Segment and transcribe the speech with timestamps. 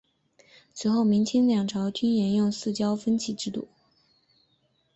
[0.73, 3.67] 此后明清两朝均沿用四郊分祀制度。